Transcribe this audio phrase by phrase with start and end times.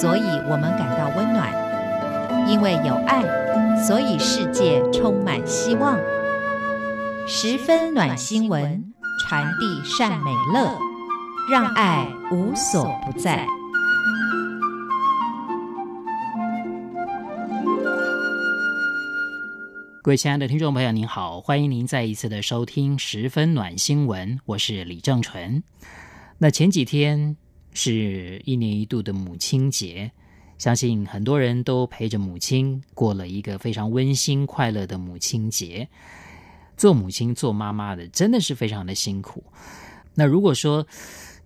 [0.00, 1.48] 所以我们感到温暖；
[2.48, 3.22] 因为有爱，
[3.86, 5.98] 所以世界充满希望。
[7.26, 10.78] 十分暖新闻，传递善美乐，
[11.50, 13.46] 让爱无所不在。
[20.02, 25.62] 各位亲爱的听众朋友，您好，欢迎您再一次的收听《十分暖新闻》，我是李正纯。
[26.36, 27.36] 那前几天，
[27.74, 30.10] 是一年一度的母亲节，
[30.56, 35.88] 相信很多人都陪着母亲过了一个非常温馨快乐的母亲节。
[36.76, 39.44] 做母亲、做妈妈的真的是非常的辛苦。
[40.14, 40.86] 那如果说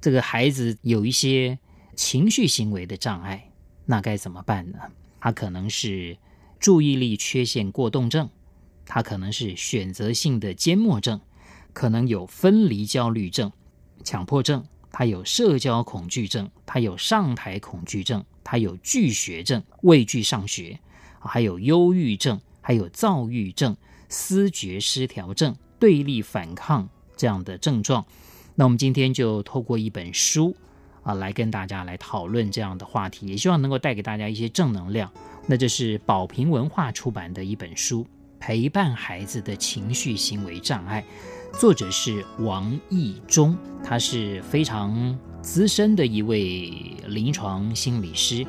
[0.00, 1.58] 这个孩子有一些
[1.96, 3.50] 情绪行为的障碍，
[3.84, 4.78] 那该怎么办呢？
[5.20, 6.16] 他可能是
[6.60, 8.30] 注意力缺陷过动症，
[8.86, 11.20] 他可能是选择性的缄默症，
[11.72, 13.50] 可能有分离焦虑症、
[14.04, 14.64] 强迫症。
[14.90, 20.78] 他有社交恐惧症，他有上台恐惧症，他有拒学症，畏惧上学，
[21.20, 23.76] 还有忧郁症，还有躁郁症、
[24.08, 28.04] 思觉失调症、对立反抗这样的症状。
[28.54, 30.56] 那我们今天就透过一本书
[31.02, 35.12] 啊，来跟大家来讨论这样的话题，也希望能够带给大家一些正能量。
[35.46, 38.02] 那这是宝瓶文化出版的一本书，
[38.40, 41.02] 《陪伴孩子的情绪行为障碍》。
[41.52, 46.72] 作者是王义忠，他是非常资深的一位
[47.08, 48.46] 临床心理师。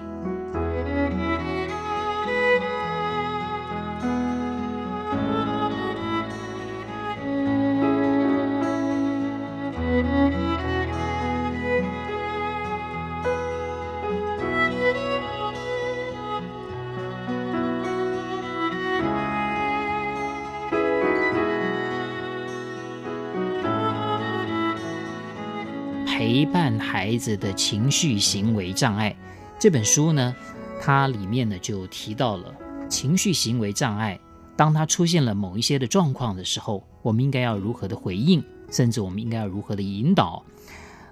[26.30, 29.16] 陪伴孩子的情绪行为障碍
[29.58, 30.36] 这本书呢，
[30.80, 32.54] 它里面呢就提到了
[32.88, 34.20] 情绪行为障碍，
[34.56, 40.46] 当它出现了某一些的状况的时候，我们应该要如何的回应，甚至我们应该要如何的引导。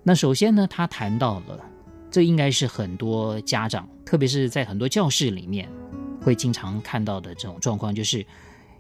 [0.04, 1.60] 那首先呢，他谈到了，
[2.12, 5.68] 这应该是很多家长，特别是在很多教室里面
[6.22, 8.24] 会经常看到的这种状况，就是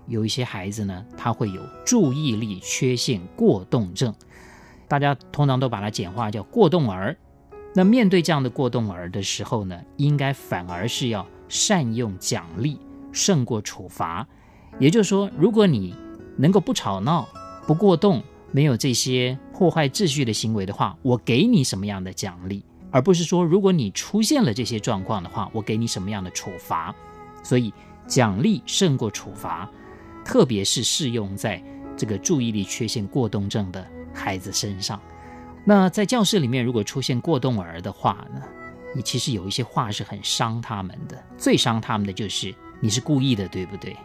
[0.06, 4.14] 有一些孩子呢，他会有注意力缺陷过动症。
[4.88, 7.16] 大家通常都把它简化叫过动儿。
[7.74, 12.80] 那面对这样的过动儿的时候呢，应该反而是要善用奖励
[13.12, 14.28] 胜过处罚。
[14.80, 15.96] 也就是说，如果你
[16.38, 17.28] 能够不吵闹、
[17.68, 26.96] 不过动、没有这些破坏秩序的行为的话，我给你什么样的奖励，而不是说如果你出现了这些状况的话，我给你什么样的处罚。
[27.44, 27.74] 所以，
[28.08, 29.70] 奖励胜过处罚，
[30.24, 31.62] 特别是适用在
[31.96, 33.86] 这个注意力缺陷过动症的
[34.18, 35.00] 孩子身上，
[35.64, 38.42] 那在教室里面，如果出现过动儿的话呢，
[38.96, 41.24] 你其实有一些话是很伤他们的。
[41.38, 43.96] 最伤他们的就是你是故意的，对不对？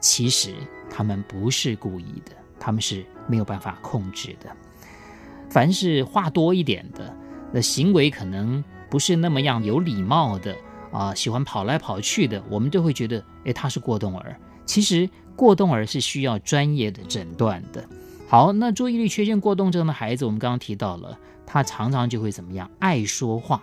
[0.00, 0.54] 其实
[0.88, 4.54] 他们不是故意的，他们是没有办法控制的。
[5.50, 7.14] 凡是话多一点的，
[7.52, 10.56] 那行为可能不是那么样有礼貌的
[10.92, 14.38] 啊，喜欢跑来跑去的，我们就会觉得，诶，他是过动儿。
[14.64, 17.86] 其实过动儿是需要专业的诊断的。
[18.28, 21.16] 好，那注意力缺陷过动症的孩子，我们刚刚提到了，
[21.46, 22.68] 他常常就会怎么样？
[22.80, 23.62] 爱说话。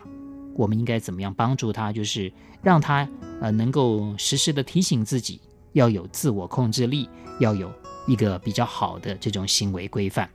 [0.55, 1.91] 我们应该怎么样帮助他？
[1.91, 2.31] 就是
[2.61, 3.07] 让他
[3.41, 5.41] 呃能够时时的提醒自己，
[5.73, 7.09] 要有自我控制力，
[7.39, 7.69] 要有
[8.07, 10.29] 一个比较好的这种行为规范。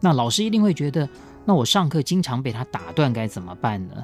[0.00, 1.08] 那老师一定会觉得，
[1.46, 3.94] 那我上课经常被他打断，该怎么办呢？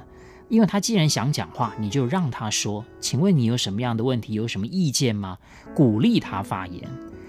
[0.48, 2.82] 因为他既然想讲话，你就让他说。
[3.00, 4.32] 请问你有什么样的问题？
[4.32, 5.36] 有什么意见吗？
[5.75, 6.88] 鼓励他发言。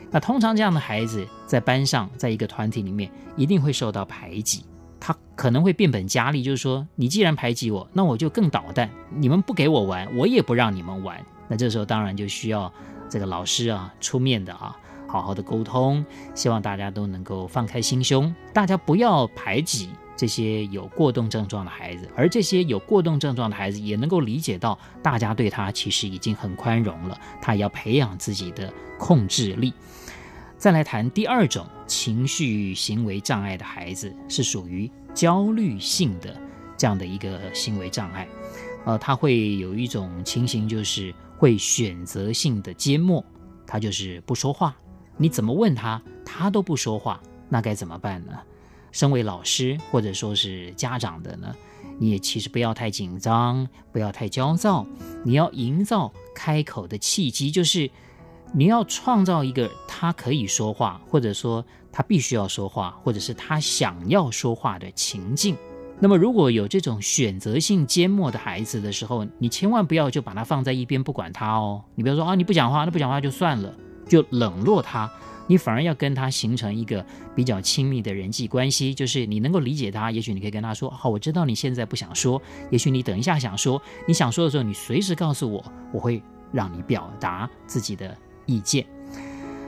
[0.10, 4.66] 那通常这样的孩子在班上，在一个团体里面，一定会受到排挤。
[5.00, 8.90] 他可能会变本加厉，就是说，你既然排挤我，那我就更捣蛋。
[9.16, 11.24] 你们不给我玩，我也不让你们玩。
[11.48, 12.72] 那这时候当然就需要
[13.08, 14.76] 这个老师啊出面的啊，
[15.08, 16.04] 好好的沟通，
[16.34, 29.72] 希望大家都能够放开心胸，大家不要排挤这些有过动症状的孩子，而这些有过动症状的孩子也能够理解到，大家对他其实已经很宽容了，他也要培养自己的控制力。
[30.58, 36.36] 再来谈第二种情绪行为障碍的孩子，是属于焦虑性的
[36.76, 38.28] 这样的一个行为障碍。
[38.86, 43.24] 呃，他会有一种情形，就是会选择性的缄默，
[43.68, 44.76] 他就是不说话。
[45.16, 48.34] 你怎么问他，他都不说话，那该怎么办呢？
[48.98, 51.54] 身为老师或者说是家长的呢，
[52.00, 54.84] 你也其实不要太紧张，不要太焦躁，
[55.24, 57.90] 你要营造开口的契机，就是。
[58.54, 65.54] 你要创造一个他可以说话，或者说他必须要说话，或者是他想要说话的情境，
[66.00, 71.84] 那么如果有这种选择性缄默的孩子的时候，你千万不要就把他放在一边不管他哦。
[71.94, 73.76] 你比如说啊，你不讲话，那不讲话就算了，
[74.08, 75.12] 就冷落他。
[75.48, 77.06] 你反而要跟他形成一个
[77.36, 80.12] 比较亲密的人际关系，就是你能够理解他。
[80.12, 83.82] 也许你可以跟他说：“好，我知道你现在不想说，也许你等一下想说。
[84.08, 86.22] 你想说的时候，你随时告诉我，我会
[86.52, 88.16] 让你表达自己的
[88.46, 88.86] 意见。”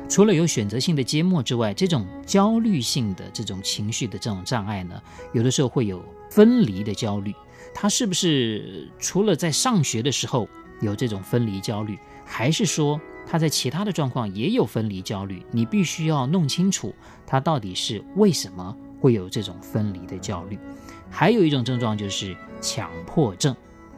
[0.10, 5.00] 除了有选择性的缄默之外，这种焦虑性的这种情绪的这种障碍呢，
[5.34, 7.32] 有的时候会有分离的焦虑。
[7.76, 10.50] 他是不是除了在上学的时候
[10.82, 11.96] 有这种分离焦虑，
[12.26, 13.00] 还是说
[13.32, 15.46] 他在其他的状况也有分离焦虑？
[15.52, 16.96] 你必须要弄清楚
[17.28, 20.58] 他到底是为什么会有这种分离的焦虑。
[21.12, 23.56] 还有一种症状就是强迫症，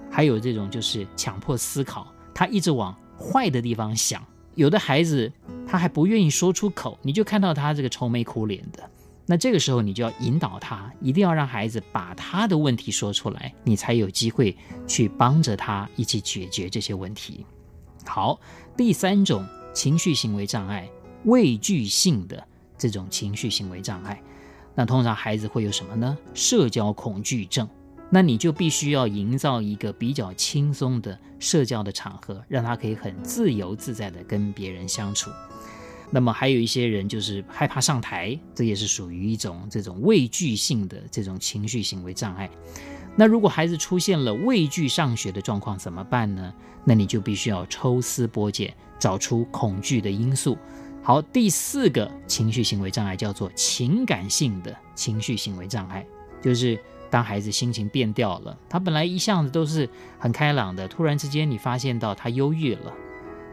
[0.10, 4.22] 还有这种就是强迫思考，他一直往坏的地方想。
[4.56, 5.32] 有的孩子
[5.66, 8.90] 他还不愿意说出口，你就看到他这个愁眉苦脸的。
[9.26, 17.46] 那这个时候你就要引导他，一定要让孩子把他的问题说出来，你才有机会去帮着他一起解决这些问题。
[18.06, 18.40] 好，
[18.76, 20.90] 第三种情绪行为障碍，
[21.26, 22.44] 畏惧性的
[22.78, 24.22] 这种情绪行为障碍，
[24.76, 26.18] 那通常孩子会有什么呢？
[26.34, 27.68] 社交恐惧症。
[28.14, 35.32] 那你就必须要营造一个比较轻松的社交的场合，让他可以很自由自在的跟别人相处。
[36.12, 42.50] 那么还有一些人就是害怕上台，这也是属于一种这种畏惧性的这种情绪行为障碍。
[43.16, 46.54] 那如果孩子出现了畏惧上学的状况怎么办呢？
[46.84, 50.58] 那你就必须要抽丝剥茧，找出恐惧的因素。
[51.02, 56.06] 好，第四个情绪行为障碍叫做情感性的情绪行为障碍，
[56.42, 56.80] 就是。
[57.12, 62.94] 当孩子心情变调了，他本来一向都是很开朗的，突然之间你发现到他忧郁了。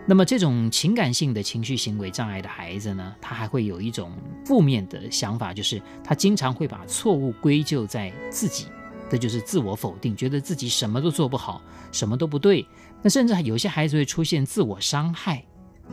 [0.09, 4.11] 那么这种情感性的情绪行为障碍的孩子呢，他还会有一种
[4.43, 8.65] 负面的想法，就是他经常会把错误归咎在自己，
[9.11, 11.61] 这就是自我否定，觉得自己什么都做不好，
[11.93, 12.67] 什么都不对。
[13.03, 15.45] 那甚至有些孩子会出现自我伤害，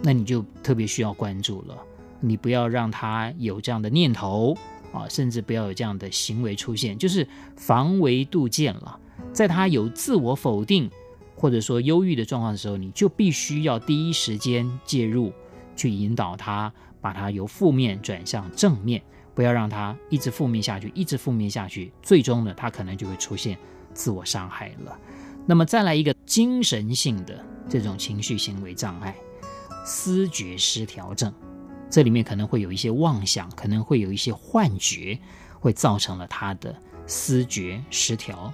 [0.02, 1.78] 那你就特别需要关注了，
[2.22, 4.58] 你不要让他有这样的念头。
[4.94, 7.28] 啊，甚至不要有这样的行为出现，就是
[7.58, 8.98] 防微杜渐了。
[9.34, 10.90] 在他有自我否定
[11.36, 15.34] 或者说忧郁的状况的时候，你就必须要第一时间介入，
[15.76, 19.02] 去引导他，把他由负面转向正面，
[19.34, 23.58] 不要让他一直负面下去，一直负面下去，最终呢，他可能就会出现
[23.94, 24.98] 自我伤害了。
[25.46, 29.16] 那么再来一个精神性的这种情绪行为障碍，
[29.86, 31.32] 思觉失调症。
[31.88, 35.20] 这里面可能会有一些妄想，可能会有一些幻觉，
[35.60, 38.52] 会造成了他的思觉失调。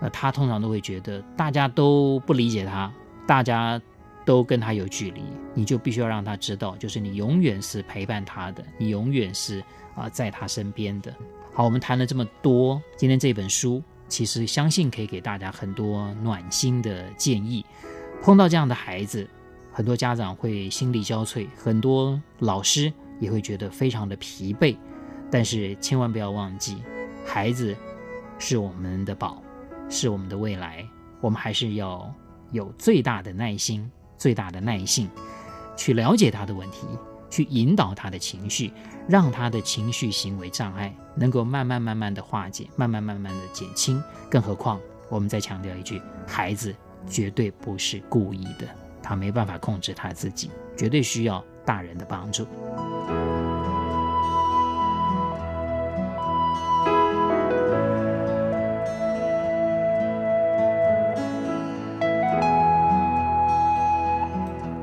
[0.00, 2.92] 那，他通常都会觉得大家都不理解他，
[3.26, 3.80] 大家
[4.24, 5.22] 都跟他有距离。
[5.54, 9.62] 你就必须要让他知道，就是你永远是陪伴他的，你永远是
[9.94, 11.14] 啊、在他身边的。
[11.52, 17.64] 好，我们谈了这么多，今天这本书其实相信可以给大家很多暖心的建议。
[18.22, 19.28] 碰到这样的孩子。
[19.70, 24.76] 很多家长会心力交瘁，很多老师也会觉得非常的疲惫，
[25.30, 26.82] 但是千万不要忘记，
[27.24, 27.76] 孩子
[28.40, 29.40] 是我们的宝，
[29.88, 30.86] 是我们的未来，
[31.20, 32.12] 我们还是要
[32.52, 35.08] 有最大的耐心、最大的耐性，
[35.76, 36.86] 去了解他的问题，
[37.30, 38.72] 去引导他的情绪，
[39.08, 44.02] 让他的情绪行为障碍能够慢慢慢慢的化解，慢慢慢慢的减轻。
[44.30, 46.74] 更何况，我们再强调一句，孩子
[47.06, 48.68] 绝对不是故意的。
[49.02, 52.46] 他没办法控制他自己，绝对需要大人的帮助。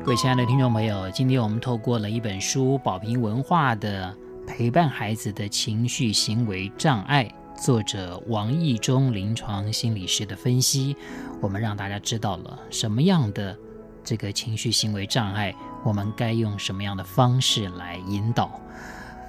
[0.06, 7.28] 各位亲爱的听众朋友，今天我们透过了一本书，宝瓶文化的《陪伴孩子的情绪行为障碍》，
[7.60, 10.96] 作者王义中临床心理师的分析，
[11.40, 13.58] 我们让大家知道了什么样的。
[14.04, 18.60] 这个情绪行为障碍，我们该用什么样的方式来引导？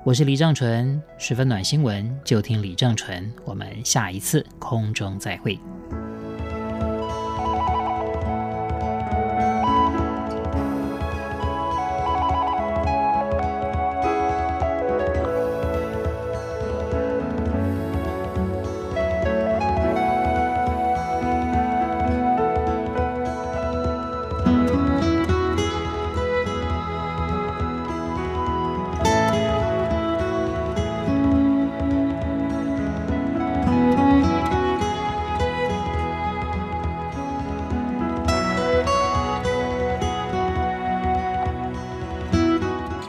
[0.05, 5.59] 我是李正淳，十分暖新闻就听李正淳，我们下一次空中再会。